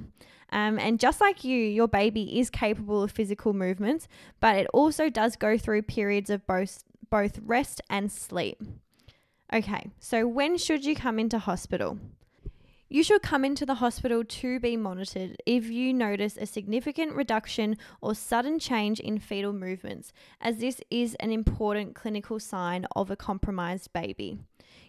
Um, 0.51 0.80
and 0.80 1.00
just 1.00 1.20
like 1.20 1.44
you, 1.44 1.58
your 1.58 1.88
baby 1.88 2.39
is 2.39 2.50
capable 2.50 3.04
of 3.04 3.12
physical 3.12 3.54
movements, 3.54 4.08
but 4.39 4.56
it 4.56 4.68
also 4.74 5.10
does 5.10 5.36
go 5.36 5.58
through 5.58 5.82
periods 5.84 6.30
of 6.30 6.46
both, 6.48 6.84
both 7.10 7.39
rest 7.44 7.82
and 7.89 8.12
sleep. 8.12 8.62
Okay, 9.54 9.92
so 10.00 10.27
when 10.27 10.58
should 10.58 10.86
you 10.86 10.96
come 10.96 11.20
into 11.20 11.39
hospital? 11.39 11.98
You 12.89 13.04
should 13.04 13.22
come 13.22 13.44
into 13.44 13.66
the 13.66 13.75
hospital 13.75 14.24
to 14.24 14.62
be 14.62 14.77
monitored 14.77 15.36
if 15.46 15.70
you 15.70 15.94
notice 15.94 16.38
a 16.38 16.46
significant 16.46 17.13
reduction 17.13 17.75
or 18.00 18.16
sudden 18.16 18.60
change 18.60 19.01
in 19.01 19.20
fetal 19.20 19.51
movements, 19.51 20.13
as 20.39 20.58
this 20.58 20.80
is 20.89 21.13
an 21.16 21.32
important 21.32 21.96
clinical 21.96 22.39
sign 22.39 22.86
of 22.96 23.12
a 23.12 23.18
compromised 23.18 23.92
baby. 23.92 24.39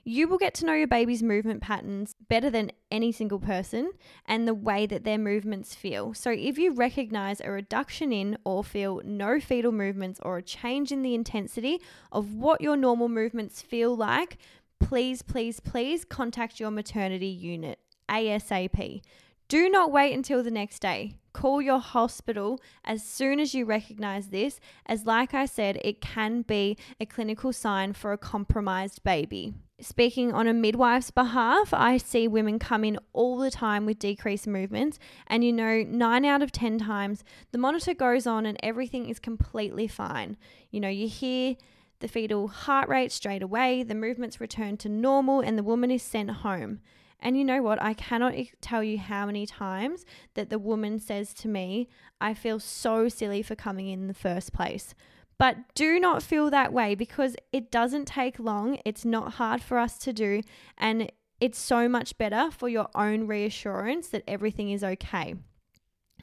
You 0.05 0.29
will 0.29 0.39
get 0.39 0.55
to 0.55 0.67
know 0.67 0.75
your 0.75 0.87
baby's 0.87 1.23
movement 1.23 1.61
patterns 1.61 2.15
better 2.29 2.51
than 2.51 2.73
any 2.91 3.13
single 3.13 3.39
person 3.39 3.91
and 4.27 4.47
the 4.47 4.55
way 4.55 4.87
that 4.87 5.05
their 5.05 5.19
movements 5.19 5.75
feel. 5.75 6.15
So, 6.15 6.31
if 6.31 6.59
you 6.59 6.73
recognize 6.73 7.41
a 7.41 7.51
reduction 7.51 8.13
in 8.13 8.39
or 8.45 8.65
feel 8.65 9.01
no 9.05 9.41
fetal 9.41 9.73
movements 9.73 10.21
or 10.23 10.39
a 10.39 10.43
change 10.43 10.93
in 10.93 11.03
the 11.03 11.15
intensity 11.15 11.81
of 12.13 12.35
what 12.35 12.61
your 12.61 12.77
normal 12.77 13.09
movements 13.09 13.63
feel 13.63 13.97
like, 13.97 14.39
please, 14.81 15.23
please, 15.23 15.61
please 15.61 16.05
contact 16.05 16.61
your 16.61 16.71
maternity 16.71 17.27
unit 17.27 17.79
ASAP. 18.09 19.03
Do 19.49 19.71
not 19.71 19.91
wait 19.91 20.13
until 20.13 20.43
the 20.43 20.51
next 20.51 20.81
day. 20.81 21.15
Call 21.33 21.63
your 21.63 21.79
hospital 21.79 22.61
as 22.85 23.03
soon 23.03 23.41
as 23.41 23.55
you 23.55 23.65
recognize 23.65 24.29
this, 24.29 24.61
as, 24.85 25.07
like 25.07 25.33
I 25.33 25.47
said, 25.47 25.81
it 25.83 26.01
can 26.01 26.43
be 26.43 26.77
a 27.01 27.07
clinical 27.07 27.53
sign 27.53 27.93
for 27.95 28.13
a 28.13 28.19
compromised 28.19 29.03
baby. 29.05 29.55
Speaking 29.81 30.33
on 30.33 30.49
a 30.49 30.53
midwife's 30.53 31.13
behalf, 31.13 31.73
I 31.73 31.99
see 31.99 32.27
women 32.27 32.59
come 32.59 32.83
in 32.83 32.99
all 33.13 33.39
the 33.39 33.51
time 33.51 33.87
with 33.87 34.01
decreased 34.01 34.49
movements, 34.49 34.99
and 35.29 35.45
you 35.45 35.53
know, 35.53 35.85
nine 35.85 36.25
out 36.25 36.43
of 36.43 36.51
10 36.51 36.79
times 36.79 37.23
the 37.53 37.59
monitor 37.59 37.95
goes 37.95 38.27
on 38.27 38.45
and 38.45 38.59
everything 38.61 39.09
is 39.09 39.21
completely 39.21 39.87
fine. 39.87 40.37
You 40.73 40.81
know, 40.81 40.89
you 40.89 41.07
hear 41.07 41.55
the 42.01 42.09
fetal 42.09 42.49
heart 42.49 42.89
rate 42.89 43.13
straight 43.13 43.43
away, 43.43 43.85
the 43.85 43.95
movements 43.95 44.41
return 44.41 44.77
to 44.79 44.89
normal, 44.89 45.41
and 45.41 45.57
the 45.57 45.63
woman 45.63 45.93
is 45.93 46.03
sent 46.03 46.31
home. 46.31 46.81
And 47.21 47.39
you 47.39 47.45
know 47.45 47.63
what? 47.63 47.81
I 47.81 47.95
cannot 47.95 48.35
tell 48.61 48.83
you 48.83 48.99
how 48.99 49.27
many 49.27 49.47
times 49.47 50.05
that 50.35 50.51
the 50.51 50.59
woman 50.59 50.99
says 50.99 51.33
to 51.35 51.49
me, 51.49 51.89
I 52.21 52.35
feel 52.35 52.59
so 52.59 53.09
silly 53.09 53.43
for 53.43 53.55
coming 53.55 53.89
in 53.89 54.09
the 54.09 54.15
first 54.15 54.53
place. 54.53 54.95
But 55.39 55.57
do 55.75 56.01
not 56.01 56.23
feel 56.23 56.51
that 56.51 56.73
way 56.73 56.95
because 56.95 57.37
it 57.53 57.71
doesn't 57.71 58.07
take 58.07 58.39
long. 58.39 58.79
It's 58.85 59.05
not 59.05 59.35
hard 59.35 59.63
for 59.63 59.79
us 59.79 59.99
to 59.99 60.13
do. 60.13 60.43
And 60.77 61.13
it's 61.41 61.59
so 61.59 61.89
much 61.89 62.19
better 62.19 62.51
for 62.51 62.69
your 62.69 62.89
own 62.95 63.27
reassurance 63.27 64.09
that 64.09 64.25
everything 64.27 64.71
is 64.71 64.83
okay. 64.83 65.37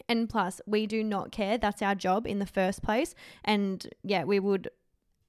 And 0.09 0.29
plus, 0.29 0.59
we 0.65 0.85
do 0.85 1.03
not 1.03 1.31
care. 1.31 1.57
That's 1.57 1.81
our 1.81 1.95
job 1.95 2.27
in 2.27 2.39
the 2.39 2.45
first 2.45 2.83
place. 2.83 3.15
And 3.43 3.87
yeah, 4.03 4.25
we 4.25 4.39
would 4.39 4.69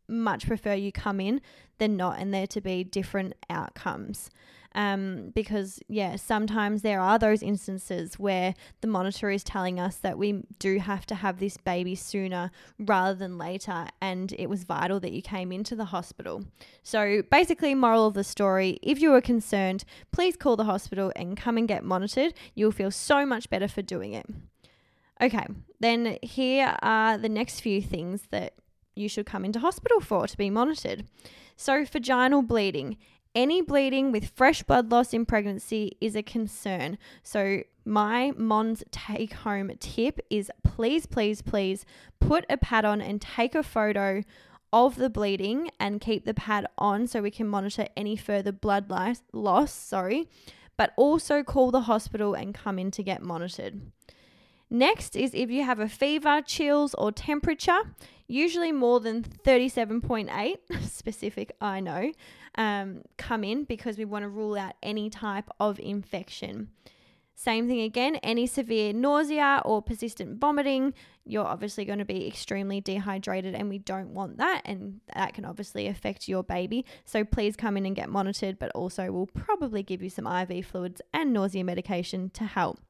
much 0.08 0.46
prefer 0.46 0.74
you 0.74 0.92
come 0.92 1.20
in 1.20 1.40
than 1.78 1.96
not 1.96 2.18
and 2.18 2.32
there 2.32 2.46
to 2.46 2.60
be 2.60 2.84
different 2.84 3.34
outcomes. 3.50 4.30
Um, 4.74 5.32
because, 5.34 5.80
yeah, 5.88 6.16
sometimes 6.16 6.82
there 6.82 7.00
are 7.00 7.18
those 7.18 7.42
instances 7.42 8.18
where 8.18 8.54
the 8.82 8.86
monitor 8.86 9.30
is 9.30 9.42
telling 9.42 9.80
us 9.80 9.96
that 9.96 10.18
we 10.18 10.42
do 10.58 10.78
have 10.80 11.06
to 11.06 11.14
have 11.14 11.38
this 11.38 11.56
baby 11.56 11.94
sooner 11.94 12.50
rather 12.78 13.14
than 13.14 13.38
later, 13.38 13.86
and 14.02 14.34
it 14.38 14.50
was 14.50 14.64
vital 14.64 15.00
that 15.00 15.12
you 15.12 15.22
came 15.22 15.50
into 15.50 15.76
the 15.76 15.86
hospital. 15.86 16.44
So, 16.82 17.22
basically, 17.30 17.74
moral 17.74 18.06
of 18.06 18.12
the 18.12 18.22
story 18.22 18.78
if 18.82 19.00
you 19.00 19.14
are 19.14 19.22
concerned, 19.22 19.84
please 20.12 20.36
call 20.36 20.56
the 20.56 20.64
hospital 20.64 21.10
and 21.16 21.38
come 21.38 21.56
and 21.56 21.66
get 21.66 21.82
monitored. 21.82 22.34
You'll 22.54 22.70
feel 22.70 22.90
so 22.90 23.24
much 23.24 23.48
better 23.48 23.68
for 23.68 23.80
doing 23.80 24.12
it. 24.12 24.26
Okay, 25.22 25.46
then 25.80 26.18
here 26.20 26.76
are 26.82 27.16
the 27.16 27.30
next 27.30 27.60
few 27.60 27.80
things 27.80 28.24
that 28.30 28.52
you 28.96 29.08
should 29.08 29.26
come 29.26 29.44
into 29.44 29.60
hospital 29.60 30.00
for 30.00 30.26
to 30.26 30.36
be 30.36 30.50
monitored. 30.50 31.06
So, 31.56 31.84
vaginal 31.84 32.42
bleeding. 32.42 32.96
Any 33.34 33.60
bleeding 33.60 34.12
with 34.12 34.30
fresh 34.34 34.62
blood 34.62 34.90
loss 34.90 35.12
in 35.12 35.26
pregnancy 35.26 35.96
is 36.00 36.16
a 36.16 36.22
concern. 36.22 36.98
So, 37.22 37.62
my 37.84 38.32
Mons 38.36 38.82
take 38.90 39.34
home 39.34 39.70
tip 39.78 40.18
is 40.30 40.50
please, 40.64 41.06
please, 41.06 41.42
please 41.42 41.84
put 42.18 42.44
a 42.50 42.56
pad 42.56 42.84
on 42.84 43.00
and 43.00 43.20
take 43.20 43.54
a 43.54 43.62
photo 43.62 44.22
of 44.72 44.96
the 44.96 45.08
bleeding 45.08 45.70
and 45.78 46.00
keep 46.00 46.24
the 46.24 46.34
pad 46.34 46.66
on 46.76 47.06
so 47.06 47.22
we 47.22 47.30
can 47.30 47.46
monitor 47.46 47.86
any 47.96 48.16
further 48.16 48.52
blood 48.52 48.90
loss, 49.32 49.72
sorry, 49.72 50.28
but 50.76 50.92
also 50.96 51.42
call 51.42 51.70
the 51.70 51.82
hospital 51.82 52.34
and 52.34 52.54
come 52.54 52.78
in 52.78 52.90
to 52.90 53.02
get 53.02 53.22
monitored. 53.22 53.80
Next 54.68 55.14
is 55.14 55.32
if 55.32 55.50
you 55.50 55.64
have 55.64 55.78
a 55.78 55.88
fever, 55.88 56.42
chills, 56.44 56.94
or 56.94 57.12
temperature, 57.12 57.80
usually 58.26 58.72
more 58.72 59.00
than 59.00 59.22
37.8, 59.22 60.56
specific, 60.88 61.52
I 61.60 61.80
know, 61.80 62.12
um, 62.56 63.02
come 63.16 63.44
in 63.44 63.64
because 63.64 63.96
we 63.96 64.04
want 64.04 64.24
to 64.24 64.28
rule 64.28 64.56
out 64.56 64.74
any 64.82 65.08
type 65.08 65.48
of 65.60 65.78
infection. 65.78 66.70
Same 67.38 67.68
thing 67.68 67.82
again, 67.82 68.16
any 68.16 68.46
severe 68.46 68.94
nausea 68.94 69.60
or 69.64 69.82
persistent 69.82 70.40
vomiting, 70.40 70.94
you're 71.26 71.44
obviously 71.44 71.84
going 71.84 71.98
to 71.98 72.04
be 72.04 72.26
extremely 72.26 72.80
dehydrated, 72.80 73.54
and 73.54 73.68
we 73.68 73.78
don't 73.78 74.14
want 74.14 74.38
that. 74.38 74.62
And 74.64 75.00
that 75.14 75.34
can 75.34 75.44
obviously 75.44 75.86
affect 75.86 76.28
your 76.28 76.42
baby. 76.42 76.86
So 77.04 77.24
please 77.24 77.54
come 77.54 77.76
in 77.76 77.84
and 77.84 77.94
get 77.94 78.08
monitored, 78.08 78.58
but 78.58 78.70
also 78.72 79.12
we'll 79.12 79.26
probably 79.26 79.82
give 79.82 80.02
you 80.02 80.08
some 80.08 80.26
IV 80.26 80.64
fluids 80.64 81.02
and 81.12 81.34
nausea 81.34 81.62
medication 81.62 82.30
to 82.30 82.44
help. 82.44 82.80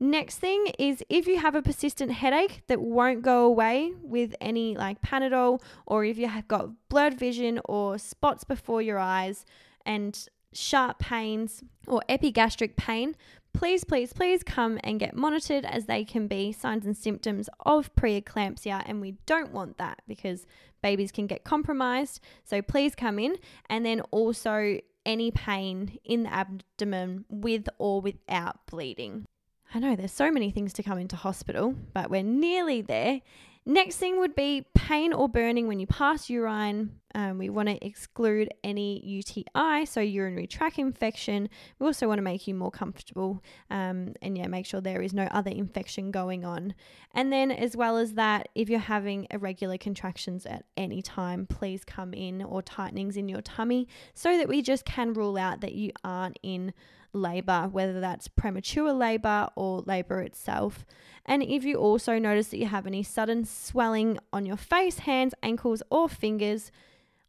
Next 0.00 0.38
thing 0.38 0.66
is 0.78 1.04
if 1.08 1.26
you 1.26 1.38
have 1.38 1.54
a 1.54 1.62
persistent 1.62 2.12
headache 2.12 2.62
that 2.66 2.80
won't 2.80 3.22
go 3.22 3.46
away 3.46 3.92
with 4.02 4.34
any 4.40 4.76
like 4.76 5.00
Panadol, 5.00 5.62
or 5.86 6.04
if 6.04 6.18
you 6.18 6.28
have 6.28 6.48
got 6.48 6.70
blurred 6.88 7.18
vision 7.18 7.60
or 7.64 7.96
spots 7.98 8.44
before 8.44 8.82
your 8.82 8.98
eyes 8.98 9.46
and 9.86 10.28
sharp 10.52 10.98
pains 10.98 11.62
or 11.86 12.02
epigastric 12.08 12.76
pain, 12.76 13.14
please, 13.52 13.84
please, 13.84 14.12
please 14.12 14.42
come 14.42 14.78
and 14.82 14.98
get 14.98 15.16
monitored 15.16 15.64
as 15.64 15.86
they 15.86 16.04
can 16.04 16.26
be 16.26 16.52
signs 16.52 16.84
and 16.84 16.96
symptoms 16.96 17.48
of 17.64 17.94
preeclampsia. 17.94 18.82
And 18.86 19.00
we 19.00 19.12
don't 19.26 19.52
want 19.52 19.78
that 19.78 20.02
because 20.08 20.44
babies 20.82 21.12
can 21.12 21.26
get 21.26 21.44
compromised. 21.44 22.20
So 22.44 22.60
please 22.60 22.94
come 22.94 23.18
in. 23.18 23.36
And 23.70 23.86
then 23.86 24.00
also 24.10 24.80
any 25.06 25.30
pain 25.30 25.98
in 26.04 26.24
the 26.24 26.32
abdomen 26.32 27.24
with 27.28 27.68
or 27.78 28.00
without 28.00 28.66
bleeding. 28.66 29.26
I 29.74 29.80
know 29.80 29.96
there's 29.96 30.12
so 30.12 30.30
many 30.30 30.52
things 30.52 30.72
to 30.74 30.84
come 30.84 30.98
into 30.98 31.16
hospital, 31.16 31.74
but 31.92 32.08
we're 32.08 32.22
nearly 32.22 32.80
there. 32.80 33.20
Next 33.66 33.96
thing 33.96 34.20
would 34.20 34.36
be 34.36 34.66
pain 34.72 35.12
or 35.12 35.28
burning 35.28 35.66
when 35.66 35.80
you 35.80 35.86
pass 35.88 36.30
urine. 36.30 37.00
Um, 37.16 37.38
we 37.38 37.48
want 37.48 37.68
to 37.68 37.84
exclude 37.84 38.52
any 38.62 39.04
UTI, 39.04 39.84
so 39.84 40.00
urinary 40.00 40.46
tract 40.46 40.78
infection. 40.78 41.48
We 41.80 41.86
also 41.86 42.06
want 42.06 42.18
to 42.18 42.22
make 42.22 42.46
you 42.46 42.54
more 42.54 42.70
comfortable 42.70 43.42
um, 43.68 44.14
and 44.22 44.38
yeah, 44.38 44.46
make 44.46 44.66
sure 44.66 44.80
there 44.80 45.02
is 45.02 45.12
no 45.12 45.24
other 45.24 45.50
infection 45.50 46.12
going 46.12 46.44
on. 46.44 46.74
And 47.12 47.32
then, 47.32 47.50
as 47.50 47.76
well 47.76 47.96
as 47.96 48.14
that, 48.14 48.50
if 48.54 48.68
you're 48.68 48.78
having 48.78 49.26
irregular 49.30 49.78
contractions 49.78 50.46
at 50.46 50.66
any 50.76 51.02
time, 51.02 51.46
please 51.46 51.84
come 51.84 52.14
in 52.14 52.42
or 52.42 52.62
tightenings 52.62 53.16
in 53.16 53.28
your 53.28 53.40
tummy 53.40 53.88
so 54.12 54.36
that 54.36 54.46
we 54.46 54.62
just 54.62 54.84
can 54.84 55.14
rule 55.14 55.36
out 55.36 55.62
that 55.62 55.72
you 55.72 55.90
aren't 56.04 56.38
in 56.44 56.74
labor, 57.14 57.68
whether 57.70 58.00
that's 58.00 58.28
premature 58.28 58.92
labor 58.92 59.48
or 59.56 59.80
labor 59.80 60.20
itself. 60.20 60.84
And 61.24 61.42
if 61.42 61.64
you 61.64 61.76
also 61.76 62.18
notice 62.18 62.48
that 62.48 62.58
you 62.58 62.66
have 62.66 62.86
any 62.86 63.02
sudden 63.02 63.44
swelling 63.44 64.18
on 64.32 64.44
your 64.44 64.56
face, 64.56 65.00
hands, 65.00 65.34
ankles, 65.42 65.82
or 65.90 66.08
fingers, 66.08 66.70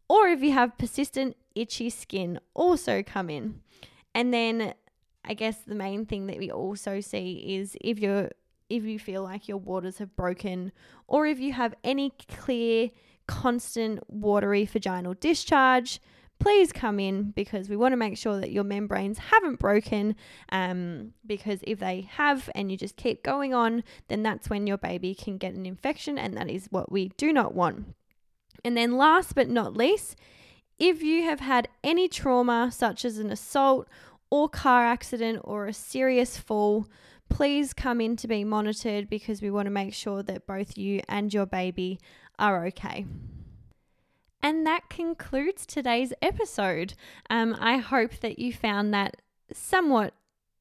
or 0.10 0.28
if 0.28 0.42
you 0.42 0.52
have 0.52 0.78
persistent 0.78 1.38
itchy 1.56 1.90
skin, 1.90 2.40
also 2.54 3.02
come 3.02 3.30
in. 3.30 3.62
And 4.14 4.34
then 4.34 4.74
I 5.24 5.34
guess 5.34 5.58
the 5.66 5.76
main 5.76 6.06
thing 6.06 6.28
that 6.28 6.38
we 6.38 6.52
also 6.52 7.00
see 7.00 7.56
is 7.58 7.78
if 7.82 8.00
you're 8.00 8.30
if 8.70 8.84
you 8.84 8.98
feel 8.98 9.22
like 9.22 9.48
your 9.48 9.58
waters 9.58 10.00
have 10.00 10.16
broken 10.16 10.72
or 11.08 11.28
if 11.28 11.40
you 11.40 11.54
have 11.54 11.76
any 11.84 12.12
clear 12.28 12.90
constant 13.28 14.00
watery 14.10 14.66
vaginal 14.66 15.14
discharge, 15.14 16.00
please 16.40 16.72
come 16.72 17.00
in 17.00 17.32
because 17.32 17.70
we 17.70 17.78
want 17.78 17.94
to 17.94 17.98
make 17.98 18.18
sure 18.18 18.40
that 18.40 18.52
your 18.52 18.64
membranes 18.64 19.18
haven't 19.18 19.60
broken. 19.60 20.16
Um, 20.50 21.14
because 21.26 21.60
if 21.64 21.80
they 21.80 22.08
have 22.12 22.50
and 22.56 22.72
you 22.72 22.78
just 22.78 22.98
keep 22.98 23.24
going 23.24 23.54
on, 23.54 23.84
then 24.08 24.24
that's 24.24 24.50
when 24.50 24.68
your 24.68 24.78
baby 24.78 25.16
can 25.16 25.38
get 25.38 25.54
an 25.54 25.66
infection, 25.66 26.18
and 26.18 26.36
that 26.38 26.50
is 26.50 26.68
what 26.70 26.92
we 26.92 27.10
do 27.18 27.34
not 27.34 27.56
want. 27.56 27.96
And 28.64 28.76
then, 28.76 28.98
last 28.98 29.36
but 29.36 29.50
not 29.50 29.76
least, 29.78 30.16
if 30.78 31.02
you 31.02 31.24
have 31.24 31.40
had 31.40 31.68
any 31.84 32.08
trauma, 32.08 32.72
such 32.72 33.06
as 33.06 33.18
an 33.18 33.32
assault 33.32 33.88
or 34.30 34.50
car 34.50 34.86
accident 34.86 35.42
or 35.44 35.68
a 35.68 35.74
serious 35.74 36.38
fall, 36.38 36.88
please 37.30 37.74
come 37.74 38.02
in 38.02 38.16
to 38.18 38.28
be 38.28 38.44
monitored 38.44 39.10
because 39.10 39.42
we 39.42 39.52
want 39.52 39.68
to 39.68 39.72
make 39.72 39.94
sure 39.94 40.24
that 40.24 40.48
both 40.48 40.78
you 40.78 41.02
and 41.08 41.34
your 41.34 41.46
baby 41.46 42.00
are 42.38 42.66
okay. 42.66 43.06
And 44.46 44.64
that 44.68 44.90
concludes 44.92 45.66
today's 45.66 46.14
episode. 46.22 46.94
Um, 47.32 47.58
I 47.60 47.78
hope 47.78 48.20
that 48.20 48.38
you 48.38 48.54
found 48.54 48.94
that 48.94 49.18
somewhat 49.52 50.14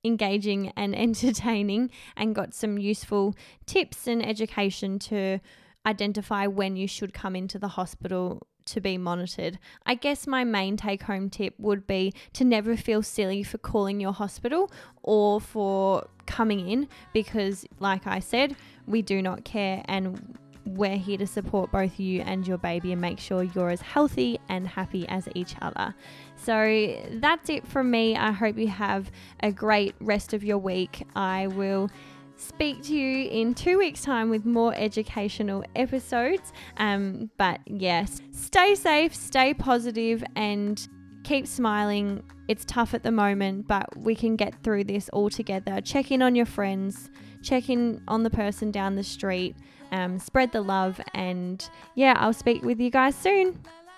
engaging 0.02 0.72
and 0.74 0.96
entertaining 0.98 1.90
and 2.16 2.34
got 2.34 2.54
some 2.54 2.78
useful 2.78 3.34
tips 3.66 4.06
and 4.06 4.24
education 4.24 4.98
to 5.00 5.38
identify 5.84 6.46
when 6.46 6.76
you 6.76 6.88
should 6.88 7.12
come 7.12 7.36
into 7.36 7.58
the 7.58 7.68
hospital 7.68 8.46
to 8.64 8.80
be 8.80 8.96
monitored. 8.96 9.58
I 9.84 9.96
guess 9.96 10.26
my 10.26 10.44
main 10.44 10.78
take 10.78 11.02
home 11.02 11.28
tip 11.28 11.52
would 11.58 11.86
be 11.86 12.14
to 12.32 12.44
never 12.44 12.78
feel 12.78 13.02
silly 13.02 13.42
for 13.42 13.58
calling 13.58 14.00
your 14.00 14.14
hospital 14.14 14.72
or 15.02 15.42
for 15.42 16.08
coming 16.24 16.70
in 16.70 16.88
because, 17.12 17.66
like 17.80 18.06
I 18.06 18.20
said, 18.20 18.56
we 18.86 19.02
do 19.02 19.20
not 19.20 19.44
care 19.44 19.82
and 19.84 20.38
we're 20.66 20.96
here 20.96 21.18
to 21.18 21.26
support 21.26 21.70
both 21.70 22.00
you 22.00 22.22
and 22.22 22.46
your 22.46 22.58
baby 22.58 22.92
and 22.92 23.00
make 23.00 23.18
sure 23.18 23.42
you're 23.42 23.70
as 23.70 23.80
healthy 23.80 24.38
and 24.48 24.66
happy 24.66 25.06
as 25.08 25.28
each 25.34 25.54
other. 25.60 25.94
So 26.36 26.96
that's 27.12 27.50
it 27.50 27.66
from 27.66 27.90
me. 27.90 28.16
I 28.16 28.32
hope 28.32 28.56
you 28.58 28.68
have 28.68 29.10
a 29.40 29.52
great 29.52 29.94
rest 30.00 30.32
of 30.32 30.42
your 30.42 30.58
week. 30.58 31.06
I 31.14 31.48
will 31.48 31.90
speak 32.36 32.82
to 32.82 32.94
you 32.94 33.28
in 33.28 33.54
two 33.54 33.78
weeks' 33.78 34.02
time 34.02 34.30
with 34.30 34.44
more 34.44 34.74
educational 34.74 35.64
episodes. 35.76 36.52
Um, 36.76 37.30
but 37.36 37.60
yes, 37.66 38.20
stay 38.32 38.74
safe, 38.74 39.14
stay 39.14 39.54
positive, 39.54 40.24
and 40.34 40.86
keep 41.24 41.46
smiling. 41.46 42.22
It's 42.48 42.64
tough 42.64 42.94
at 42.94 43.02
the 43.02 43.12
moment, 43.12 43.66
but 43.66 43.96
we 43.96 44.14
can 44.14 44.36
get 44.36 44.62
through 44.62 44.84
this 44.84 45.08
all 45.10 45.30
together. 45.30 45.80
Check 45.80 46.10
in 46.10 46.22
on 46.22 46.34
your 46.34 46.46
friends, 46.46 47.10
check 47.42 47.70
in 47.70 48.02
on 48.08 48.22
the 48.22 48.30
person 48.30 48.70
down 48.70 48.96
the 48.96 49.04
street, 49.04 49.56
um, 49.94 50.18
spread 50.18 50.52
the 50.52 50.60
love, 50.60 51.00
and 51.14 51.68
yeah, 51.94 52.14
I'll 52.18 52.32
speak 52.32 52.62
with 52.62 52.80
you 52.80 52.90
guys 52.90 53.14
soon. 53.14 53.52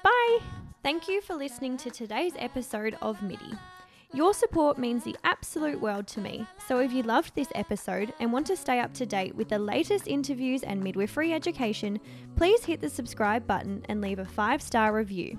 Bye. 0.05 0.39
Thank 0.83 1.09
you 1.09 1.21
for 1.21 1.35
listening 1.35 1.77
to 1.79 1.91
today's 1.91 2.35
episode 2.39 2.97
of 3.01 3.21
MIDI. 3.23 3.53
Your 4.13 4.35
support 4.35 4.79
means 4.79 5.03
the 5.03 5.17
absolute 5.25 5.81
world 5.81 6.07
to 6.09 6.21
me. 6.21 6.47
So 6.69 6.79
if 6.79 6.93
you 6.93 7.03
loved 7.03 7.35
this 7.35 7.49
episode 7.55 8.13
and 8.21 8.33
want 8.33 8.47
to 8.47 8.57
stay 8.57 8.79
up 8.79 8.95
to 8.95 9.07
date 9.07 9.35
with 9.35 9.49
the 9.49 9.59
latest 9.59 10.07
interviews 10.07 10.63
and 10.63 10.83
midwifery 10.83 11.33
education, 11.33 11.99
please 12.37 12.65
hit 12.65 12.81
the 12.81 12.89
subscribe 12.89 13.47
button 13.47 13.85
and 13.89 14.01
leave 14.01 14.19
a 14.19 14.25
five 14.25 14.63
star 14.63 14.95
review. 14.95 15.37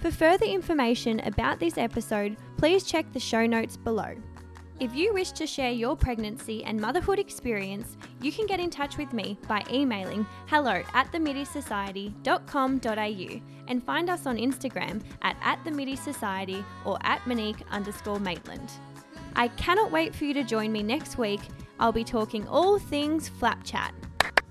For 0.00 0.10
further 0.10 0.44
information 0.44 1.20
about 1.20 1.60
this 1.60 1.78
episode, 1.78 2.36
please 2.56 2.84
check 2.84 3.10
the 3.12 3.20
show 3.20 3.46
notes 3.46 3.76
below. 3.76 4.14
If 4.80 4.94
you 4.94 5.12
wish 5.12 5.32
to 5.32 5.44
share 5.44 5.72
your 5.72 5.96
pregnancy 5.96 6.62
and 6.62 6.80
motherhood 6.80 7.18
experience, 7.18 7.96
you 8.22 8.30
can 8.30 8.46
get 8.46 8.60
in 8.60 8.70
touch 8.70 8.96
with 8.96 9.12
me 9.12 9.36
by 9.48 9.64
emailing 9.72 10.24
hello 10.46 10.84
at 10.94 11.10
themidisociety.com.au 11.10 13.40
and 13.66 13.82
find 13.82 14.08
us 14.08 14.24
on 14.24 14.36
Instagram 14.36 15.02
at, 15.22 15.36
at 15.42 15.64
themidisociety 15.64 16.64
or 16.84 16.96
at 17.02 17.26
Monique 17.26 17.64
underscore 17.72 18.20
Maitland. 18.20 18.70
I 19.34 19.48
cannot 19.48 19.90
wait 19.90 20.14
for 20.14 20.26
you 20.26 20.34
to 20.34 20.44
join 20.44 20.70
me 20.70 20.84
next 20.84 21.18
week. 21.18 21.40
I'll 21.80 21.90
be 21.90 22.04
talking 22.04 22.46
all 22.46 22.78
things 22.78 23.28
flap 23.28 23.64
chat. 23.64 23.92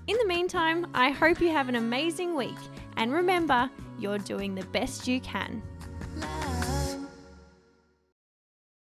In 0.08 0.18
the 0.18 0.26
meantime, 0.26 0.88
I 0.92 1.08
hope 1.10 1.40
you 1.40 1.48
have 1.52 1.70
an 1.70 1.76
amazing 1.76 2.34
week 2.34 2.58
and 2.98 3.14
remember, 3.14 3.70
you're 3.98 4.18
doing 4.18 4.54
the 4.54 4.66
best 4.66 5.08
you 5.08 5.20
can. 5.20 5.62